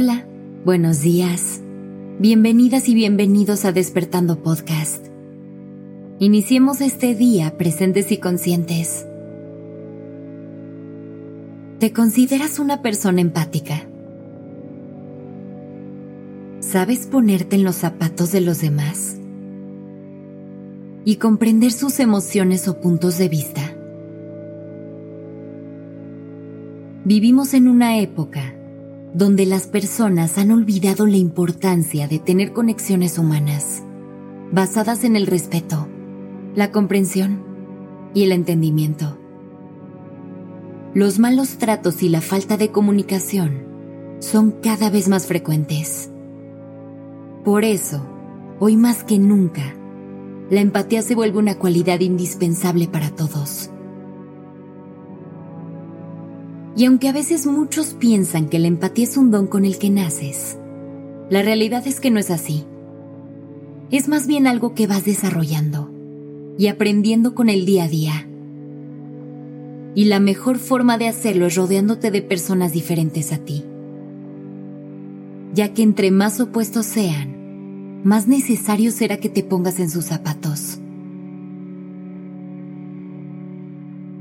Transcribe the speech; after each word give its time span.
Hola, 0.00 0.24
buenos 0.64 1.00
días. 1.00 1.60
Bienvenidas 2.20 2.88
y 2.88 2.94
bienvenidos 2.94 3.64
a 3.64 3.72
Despertando 3.72 4.44
Podcast. 4.44 5.04
Iniciemos 6.20 6.80
este 6.80 7.16
día 7.16 7.58
presentes 7.58 8.12
y 8.12 8.18
conscientes. 8.18 9.04
¿Te 11.80 11.92
consideras 11.92 12.60
una 12.60 12.80
persona 12.80 13.20
empática? 13.20 13.88
¿Sabes 16.60 17.08
ponerte 17.08 17.56
en 17.56 17.64
los 17.64 17.74
zapatos 17.74 18.30
de 18.30 18.40
los 18.40 18.60
demás? 18.60 19.16
Y 21.04 21.16
comprender 21.16 21.72
sus 21.72 21.98
emociones 21.98 22.68
o 22.68 22.80
puntos 22.80 23.18
de 23.18 23.28
vista. 23.28 23.74
Vivimos 27.04 27.52
en 27.52 27.66
una 27.66 27.98
época 27.98 28.54
donde 29.14 29.46
las 29.46 29.66
personas 29.66 30.38
han 30.38 30.50
olvidado 30.50 31.06
la 31.06 31.16
importancia 31.16 32.08
de 32.08 32.18
tener 32.18 32.52
conexiones 32.52 33.18
humanas, 33.18 33.82
basadas 34.52 35.04
en 35.04 35.16
el 35.16 35.26
respeto, 35.26 35.88
la 36.54 36.70
comprensión 36.72 37.42
y 38.14 38.24
el 38.24 38.32
entendimiento. 38.32 39.18
Los 40.94 41.18
malos 41.18 41.58
tratos 41.58 42.02
y 42.02 42.08
la 42.08 42.20
falta 42.20 42.56
de 42.56 42.70
comunicación 42.70 43.66
son 44.20 44.50
cada 44.50 44.90
vez 44.90 45.08
más 45.08 45.26
frecuentes. 45.26 46.10
Por 47.44 47.64
eso, 47.64 48.04
hoy 48.58 48.76
más 48.76 49.04
que 49.04 49.18
nunca, 49.18 49.74
la 50.50 50.60
empatía 50.60 51.02
se 51.02 51.14
vuelve 51.14 51.38
una 51.38 51.58
cualidad 51.58 52.00
indispensable 52.00 52.88
para 52.88 53.10
todos. 53.10 53.70
Y 56.76 56.84
aunque 56.84 57.08
a 57.08 57.12
veces 57.12 57.46
muchos 57.46 57.94
piensan 57.94 58.48
que 58.48 58.58
la 58.58 58.68
empatía 58.68 59.04
es 59.04 59.16
un 59.16 59.30
don 59.30 59.46
con 59.46 59.64
el 59.64 59.78
que 59.78 59.90
naces, 59.90 60.58
la 61.30 61.42
realidad 61.42 61.86
es 61.86 62.00
que 62.00 62.10
no 62.10 62.18
es 62.18 62.30
así. 62.30 62.64
Es 63.90 64.08
más 64.08 64.26
bien 64.26 64.46
algo 64.46 64.74
que 64.74 64.86
vas 64.86 65.04
desarrollando 65.04 65.90
y 66.58 66.66
aprendiendo 66.68 67.34
con 67.34 67.48
el 67.48 67.66
día 67.66 67.84
a 67.84 67.88
día. 67.88 68.28
Y 69.94 70.04
la 70.04 70.20
mejor 70.20 70.58
forma 70.58 70.98
de 70.98 71.08
hacerlo 71.08 71.46
es 71.46 71.56
rodeándote 71.56 72.10
de 72.10 72.22
personas 72.22 72.72
diferentes 72.72 73.32
a 73.32 73.38
ti. 73.38 73.64
Ya 75.54 75.72
que 75.74 75.82
entre 75.82 76.10
más 76.10 76.40
opuestos 76.40 76.86
sean, 76.86 78.02
más 78.04 78.28
necesario 78.28 78.92
será 78.92 79.18
que 79.18 79.28
te 79.28 79.42
pongas 79.42 79.80
en 79.80 79.90
sus 79.90 80.06
zapatos. 80.06 80.47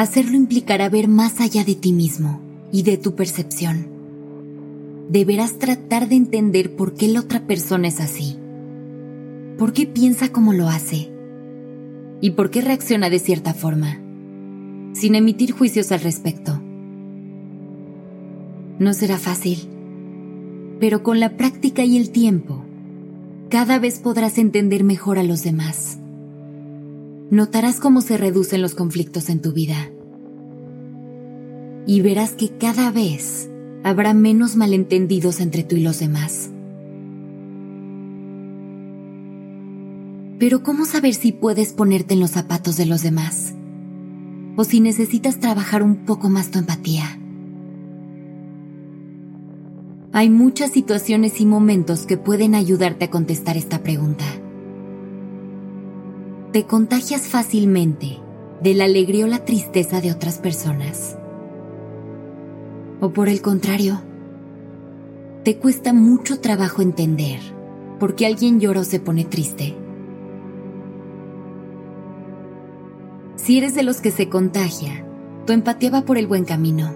Hacerlo 0.00 0.34
implicará 0.34 0.88
ver 0.88 1.08
más 1.08 1.42
allá 1.42 1.62
de 1.62 1.74
ti 1.74 1.92
mismo 1.92 2.40
y 2.72 2.84
de 2.84 2.96
tu 2.96 3.14
percepción. 3.14 3.86
Deberás 5.10 5.58
tratar 5.58 6.08
de 6.08 6.14
entender 6.14 6.74
por 6.74 6.94
qué 6.94 7.06
la 7.06 7.20
otra 7.20 7.46
persona 7.46 7.88
es 7.88 8.00
así, 8.00 8.38
por 9.58 9.74
qué 9.74 9.86
piensa 9.86 10.32
como 10.32 10.54
lo 10.54 10.68
hace 10.68 11.12
y 12.22 12.30
por 12.30 12.48
qué 12.50 12.62
reacciona 12.62 13.10
de 13.10 13.18
cierta 13.18 13.52
forma, 13.52 14.00
sin 14.94 15.16
emitir 15.16 15.52
juicios 15.52 15.92
al 15.92 16.00
respecto. 16.00 16.58
No 18.78 18.94
será 18.94 19.18
fácil, 19.18 19.68
pero 20.80 21.02
con 21.02 21.20
la 21.20 21.36
práctica 21.36 21.84
y 21.84 21.98
el 21.98 22.08
tiempo, 22.08 22.64
cada 23.50 23.78
vez 23.78 23.98
podrás 23.98 24.38
entender 24.38 24.82
mejor 24.82 25.18
a 25.18 25.24
los 25.24 25.42
demás 25.42 25.98
notarás 27.30 27.78
cómo 27.78 28.00
se 28.00 28.16
reducen 28.16 28.60
los 28.60 28.74
conflictos 28.74 29.28
en 29.30 29.40
tu 29.40 29.52
vida. 29.52 29.90
Y 31.86 32.00
verás 32.02 32.32
que 32.32 32.50
cada 32.50 32.90
vez 32.90 33.48
habrá 33.84 34.12
menos 34.14 34.56
malentendidos 34.56 35.40
entre 35.40 35.62
tú 35.62 35.76
y 35.76 35.80
los 35.80 36.00
demás. 36.00 36.50
Pero 40.38 40.62
¿cómo 40.62 40.84
saber 40.84 41.14
si 41.14 41.32
puedes 41.32 41.72
ponerte 41.72 42.14
en 42.14 42.20
los 42.20 42.30
zapatos 42.30 42.76
de 42.76 42.86
los 42.86 43.02
demás? 43.02 43.54
O 44.56 44.64
si 44.64 44.80
necesitas 44.80 45.38
trabajar 45.38 45.82
un 45.82 46.04
poco 46.04 46.28
más 46.28 46.50
tu 46.50 46.58
empatía. 46.58 47.18
Hay 50.12 50.28
muchas 50.28 50.72
situaciones 50.72 51.40
y 51.40 51.46
momentos 51.46 52.04
que 52.04 52.16
pueden 52.16 52.54
ayudarte 52.54 53.04
a 53.04 53.10
contestar 53.10 53.56
esta 53.56 53.82
pregunta 53.82 54.24
te 56.52 56.64
contagias 56.64 57.28
fácilmente 57.28 58.18
de 58.60 58.74
la 58.74 58.84
alegría 58.84 59.24
o 59.24 59.28
la 59.28 59.44
tristeza 59.44 60.00
de 60.00 60.10
otras 60.10 60.38
personas. 60.38 61.16
O 63.00 63.12
por 63.12 63.28
el 63.28 63.40
contrario, 63.40 64.02
te 65.44 65.58
cuesta 65.58 65.92
mucho 65.92 66.40
trabajo 66.40 66.82
entender 66.82 67.38
por 68.00 68.16
qué 68.16 68.26
alguien 68.26 68.58
llora 68.58 68.80
o 68.80 68.84
se 68.84 68.98
pone 68.98 69.24
triste. 69.24 69.76
Si 73.36 73.56
eres 73.56 73.74
de 73.74 73.84
los 73.84 74.00
que 74.00 74.10
se 74.10 74.28
contagia, 74.28 75.06
tu 75.46 75.52
empatía 75.52 75.90
va 75.90 76.04
por 76.04 76.18
el 76.18 76.26
buen 76.26 76.44
camino. 76.44 76.92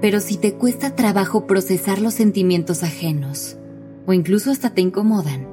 Pero 0.00 0.18
si 0.18 0.36
te 0.36 0.54
cuesta 0.54 0.96
trabajo 0.96 1.46
procesar 1.46 2.00
los 2.00 2.14
sentimientos 2.14 2.82
ajenos, 2.82 3.56
o 4.04 4.12
incluso 4.12 4.50
hasta 4.50 4.74
te 4.74 4.80
incomodan, 4.80 5.51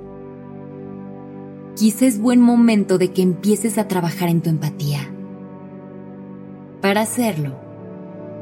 quizá 1.79 2.07
es 2.07 2.19
buen 2.19 2.41
momento 2.41 2.97
de 2.97 3.13
que 3.13 3.21
empieces 3.21 3.77
a 3.77 3.87
trabajar 3.87 4.27
en 4.27 4.41
tu 4.41 4.49
empatía. 4.49 4.99
Para 6.81 6.99
hacerlo, 6.99 7.55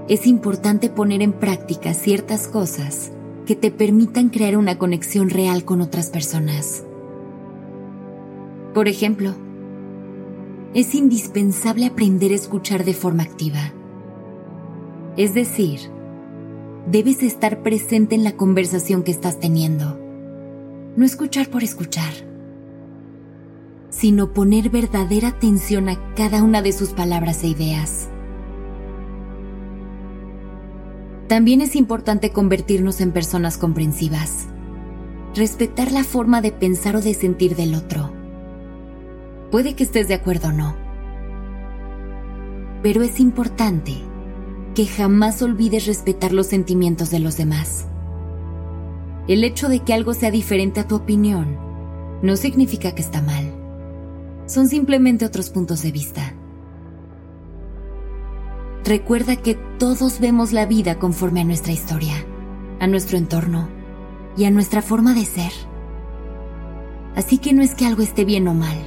es 0.09 0.25
importante 0.25 0.89
poner 0.89 1.21
en 1.21 1.33
práctica 1.33 1.93
ciertas 1.93 2.47
cosas 2.47 3.11
que 3.45 3.55
te 3.55 3.69
permitan 3.69 4.29
crear 4.29 4.57
una 4.57 4.79
conexión 4.79 5.29
real 5.29 5.65
con 5.65 5.81
otras 5.81 6.09
personas. 6.09 6.83
Por 8.73 8.87
ejemplo, 8.87 9.35
es 10.73 10.95
indispensable 10.95 11.85
aprender 11.85 12.31
a 12.31 12.35
escuchar 12.35 12.85
de 12.85 12.95
forma 12.95 13.21
activa. 13.21 13.71
Es 15.15 15.35
decir, 15.35 15.91
debes 16.89 17.21
estar 17.21 17.61
presente 17.61 18.15
en 18.15 18.23
la 18.23 18.35
conversación 18.35 19.03
que 19.03 19.11
estás 19.11 19.39
teniendo. 19.39 19.99
No 20.95 21.05
escuchar 21.05 21.49
por 21.49 21.61
escuchar 21.61 22.25
sino 23.89 24.33
poner 24.33 24.69
verdadera 24.69 25.29
atención 25.29 25.89
a 25.89 26.13
cada 26.15 26.43
una 26.43 26.61
de 26.61 26.73
sus 26.73 26.89
palabras 26.89 27.43
e 27.43 27.47
ideas. 27.47 28.09
También 31.27 31.61
es 31.61 31.75
importante 31.75 32.31
convertirnos 32.31 33.01
en 33.01 33.11
personas 33.11 33.57
comprensivas, 33.57 34.47
respetar 35.35 35.91
la 35.91 36.03
forma 36.03 36.41
de 36.41 36.51
pensar 36.51 36.95
o 36.95 37.01
de 37.01 37.13
sentir 37.13 37.55
del 37.55 37.75
otro. 37.75 38.11
Puede 39.51 39.75
que 39.75 39.83
estés 39.83 40.07
de 40.07 40.13
acuerdo 40.13 40.49
o 40.49 40.53
no, 40.53 40.75
pero 42.81 43.03
es 43.03 43.19
importante 43.19 43.93
que 44.73 44.85
jamás 44.85 45.41
olvides 45.41 45.85
respetar 45.87 46.31
los 46.33 46.47
sentimientos 46.47 47.09
de 47.09 47.19
los 47.19 47.35
demás. 47.35 47.87
El 49.27 49.43
hecho 49.43 49.67
de 49.67 49.79
que 49.79 49.93
algo 49.93 50.13
sea 50.13 50.31
diferente 50.31 50.79
a 50.79 50.87
tu 50.87 50.95
opinión 50.95 51.57
no 52.21 52.35
significa 52.37 52.93
que 52.93 53.01
está 53.01 53.21
mal 53.21 53.66
son 54.47 54.68
simplemente 54.68 55.25
otros 55.25 55.50
puntos 55.52 55.84
de 55.84 55.91
vista. 55.91 56.34
Recuerda 58.84 59.35
que 59.35 59.56
todos 59.78 60.19
vemos 60.19 60.53
la 60.53 60.66
vida 60.66 60.97
conforme 60.97 61.41
a 61.41 61.44
nuestra 61.44 61.74
historia, 61.74 62.16
a 62.80 62.88
nuestro 62.88 63.18
entorno 63.18 63.68
y 64.38 64.46
a 64.46 64.52
nuestra 64.52 64.81
forma 64.81 65.13
de 65.13 65.25
ser. 65.25 65.52
Así 67.16 67.38
que 67.38 67.52
no 67.52 67.62
es 67.62 67.75
que 67.75 67.85
algo 67.85 68.02
esté 68.02 68.24
bien 68.24 68.47
o 68.47 68.53
mal, 68.53 68.78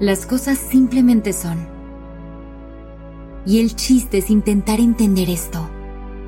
las 0.00 0.26
cosas 0.26 0.58
simplemente 0.58 1.32
son. 1.32 1.66
Y 3.46 3.60
el 3.60 3.74
chiste 3.74 4.18
es 4.18 4.28
intentar 4.28 4.80
entender 4.80 5.30
esto 5.30 5.70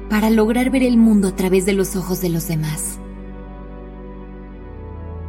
para 0.09 0.31
lograr 0.31 0.71
ver 0.71 0.85
el 0.85 0.97
mundo 0.97 1.29
a 1.29 1.37
través 1.37 1.67
de 1.67 1.75
los 1.75 1.97
ojos 1.97 2.23
de 2.23 2.31
los 2.31 2.49
demás. 2.49 2.99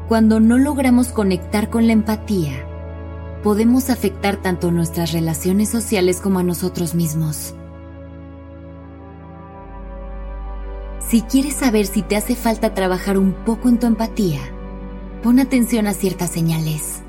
Cuando 0.08 0.40
no 0.40 0.58
logramos 0.58 1.10
conectar 1.10 1.70
con 1.70 1.88
la 1.88 1.94
empatía, 1.94 2.69
podemos 3.44 3.90
afectar 3.90 4.38
tanto 4.38 4.72
nuestras 4.72 5.14
relaciones 5.14 5.70
sociales 5.70 6.20
como 6.22 6.40
a 6.40 6.44
nosotros 6.44 6.96
mismos. 6.96 7.54
Si 11.00 11.22
quieres 11.22 11.56
saber 11.56 11.86
si 11.86 12.02
te 12.02 12.16
hace 12.16 12.36
falta 12.36 12.74
trabajar 12.74 13.18
un 13.18 13.34
poco 13.34 13.70
en 13.70 13.80
tu 13.80 13.88
empatía, 13.88 14.42
pon 15.24 15.40
atención 15.40 15.88
a 15.88 15.94
ciertas 15.94 16.30
señales. 16.30 17.02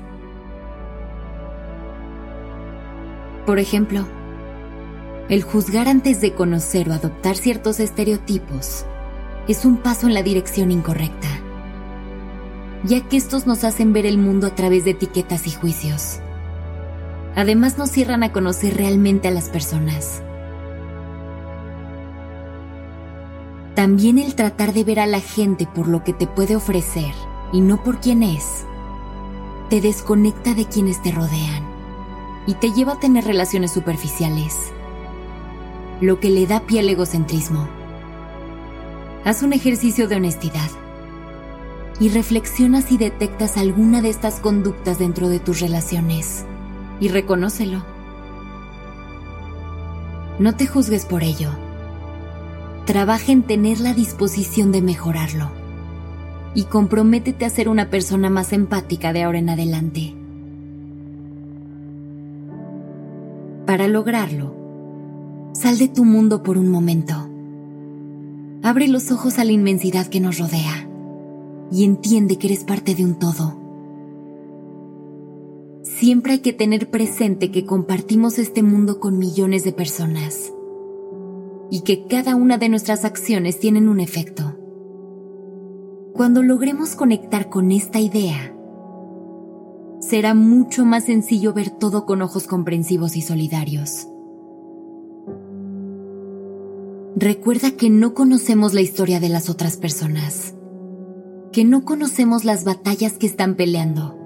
Por 3.45 3.59
ejemplo, 3.59 4.05
el 5.29 5.43
juzgar 5.43 5.87
antes 5.87 6.21
de 6.21 6.33
conocer 6.33 6.89
o 6.89 6.93
adoptar 6.93 7.35
ciertos 7.35 7.79
estereotipos 7.79 8.85
es 9.47 9.65
un 9.65 9.77
paso 9.77 10.07
en 10.07 10.13
la 10.13 10.23
dirección 10.23 10.71
incorrecta 10.71 11.40
ya 12.83 13.01
que 13.01 13.17
estos 13.17 13.45
nos 13.45 13.63
hacen 13.63 13.93
ver 13.93 14.05
el 14.05 14.17
mundo 14.17 14.47
a 14.47 14.55
través 14.55 14.85
de 14.85 14.91
etiquetas 14.91 15.47
y 15.47 15.51
juicios. 15.51 16.19
Además 17.35 17.77
nos 17.77 17.91
cierran 17.91 18.23
a 18.23 18.31
conocer 18.31 18.75
realmente 18.75 19.27
a 19.27 19.31
las 19.31 19.49
personas. 19.49 20.21
También 23.75 24.17
el 24.17 24.35
tratar 24.35 24.73
de 24.73 24.83
ver 24.83 24.99
a 24.99 25.05
la 25.05 25.21
gente 25.21 25.65
por 25.65 25.87
lo 25.87 26.03
que 26.03 26.13
te 26.13 26.27
puede 26.27 26.55
ofrecer 26.55 27.13
y 27.53 27.61
no 27.61 27.83
por 27.83 27.99
quién 27.99 28.21
es, 28.21 28.65
te 29.69 29.79
desconecta 29.79 30.53
de 30.53 30.65
quienes 30.65 31.01
te 31.01 31.11
rodean 31.11 31.63
y 32.47 32.55
te 32.55 32.71
lleva 32.71 32.93
a 32.93 32.99
tener 32.99 33.23
relaciones 33.23 33.71
superficiales, 33.71 34.55
lo 36.01 36.19
que 36.19 36.29
le 36.29 36.47
da 36.47 36.61
pie 36.61 36.81
al 36.81 36.89
egocentrismo. 36.89 37.67
Haz 39.23 39.43
un 39.43 39.53
ejercicio 39.53 40.07
de 40.07 40.15
honestidad 40.15 40.69
y 41.99 42.09
reflexiona 42.09 42.81
si 42.81 42.97
detectas 42.97 43.57
alguna 43.57 44.01
de 44.01 44.09
estas 44.09 44.39
conductas 44.39 44.97
dentro 44.97 45.29
de 45.29 45.39
tus 45.39 45.59
relaciones 45.59 46.45
y 46.99 47.09
reconócelo. 47.09 47.83
No 50.39 50.55
te 50.55 50.65
juzgues 50.65 51.05
por 51.05 51.23
ello. 51.23 51.49
Trabaja 52.85 53.31
en 53.31 53.43
tener 53.43 53.79
la 53.79 53.93
disposición 53.93 54.71
de 54.71 54.81
mejorarlo 54.81 55.51
y 56.55 56.63
comprométete 56.63 57.45
a 57.45 57.49
ser 57.49 57.69
una 57.69 57.89
persona 57.89 58.29
más 58.29 58.51
empática 58.51 59.13
de 59.13 59.23
ahora 59.23 59.39
en 59.39 59.49
adelante. 59.49 60.15
Para 63.65 63.87
lograrlo, 63.87 64.55
sal 65.53 65.77
de 65.77 65.87
tu 65.87 66.03
mundo 66.03 66.41
por 66.41 66.57
un 66.57 66.69
momento. 66.69 67.29
Abre 68.63 68.87
los 68.87 69.11
ojos 69.11 69.37
a 69.39 69.45
la 69.45 69.51
inmensidad 69.51 70.07
que 70.07 70.19
nos 70.19 70.39
rodea 70.39 70.90
y 71.71 71.85
entiende 71.85 72.37
que 72.37 72.47
eres 72.47 72.63
parte 72.63 72.95
de 72.95 73.05
un 73.05 73.15
todo. 73.15 73.57
Siempre 75.83 76.33
hay 76.33 76.39
que 76.39 76.53
tener 76.53 76.89
presente 76.89 77.51
que 77.51 77.65
compartimos 77.65 78.39
este 78.39 78.63
mundo 78.63 78.99
con 78.99 79.17
millones 79.17 79.63
de 79.63 79.71
personas 79.71 80.51
y 81.69 81.81
que 81.81 82.05
cada 82.07 82.35
una 82.35 82.57
de 82.57 82.69
nuestras 82.69 83.05
acciones 83.05 83.59
tienen 83.59 83.87
un 83.87 83.99
efecto. 83.99 84.57
Cuando 86.13 86.43
logremos 86.43 86.95
conectar 86.95 87.49
con 87.49 87.71
esta 87.71 87.99
idea, 87.99 88.53
será 90.01 90.33
mucho 90.33 90.85
más 90.85 91.05
sencillo 91.05 91.53
ver 91.53 91.69
todo 91.69 92.05
con 92.05 92.21
ojos 92.21 92.47
comprensivos 92.47 93.15
y 93.15 93.21
solidarios. 93.21 94.07
Recuerda 97.15 97.71
que 97.71 97.89
no 97.89 98.13
conocemos 98.13 98.73
la 98.73 98.81
historia 98.81 99.19
de 99.19 99.29
las 99.29 99.49
otras 99.49 99.77
personas, 99.77 100.55
que 101.51 101.65
no 101.65 101.83
conocemos 101.83 102.45
las 102.45 102.63
batallas 102.63 103.17
que 103.17 103.27
están 103.27 103.55
peleando, 103.55 104.17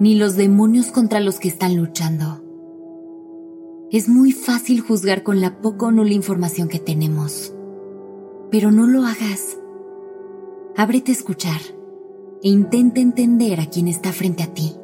ni 0.00 0.16
los 0.16 0.36
demonios 0.36 0.90
contra 0.90 1.20
los 1.20 1.38
que 1.38 1.48
están 1.48 1.76
luchando. 1.76 2.42
Es 3.92 4.08
muy 4.08 4.32
fácil 4.32 4.80
juzgar 4.80 5.22
con 5.22 5.40
la 5.40 5.60
poca 5.60 5.86
o 5.86 5.92
nula 5.92 6.12
información 6.12 6.68
que 6.68 6.80
tenemos, 6.80 7.54
pero 8.50 8.72
no 8.72 8.86
lo 8.86 9.04
hagas. 9.04 9.56
Ábrete 10.76 11.12
a 11.12 11.14
escuchar 11.14 11.60
e 12.42 12.48
intenta 12.48 13.00
entender 13.00 13.60
a 13.60 13.66
quien 13.66 13.86
está 13.86 14.12
frente 14.12 14.42
a 14.42 14.52
ti. 14.52 14.74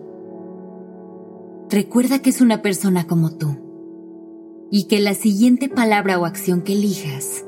Recuerda 1.69 2.21
que 2.21 2.31
es 2.31 2.41
una 2.41 2.63
persona 2.63 3.09
como 3.09 3.37
tú 3.37 3.57
y 4.71 4.85
que 4.85 5.01
la 5.01 5.15
siguiente 5.15 5.69
palabra 5.69 6.21
o 6.21 6.25
acción 6.25 6.63
que 6.63 6.75
elijas 6.75 7.45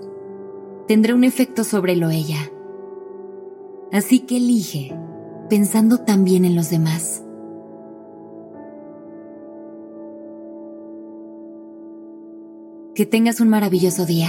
tendrá 0.88 1.14
un 1.14 1.22
efecto 1.22 1.62
sobre 1.62 1.94
lo 1.94 2.10
ella. 2.10 2.50
Así 3.92 4.20
que 4.20 4.38
elige 4.38 4.96
pensando 5.50 5.98
también 5.98 6.46
en 6.46 6.56
los 6.56 6.70
demás. 6.70 7.22
Que 12.94 13.04
tengas 13.04 13.40
un 13.40 13.48
maravilloso 13.48 14.06
día. 14.06 14.28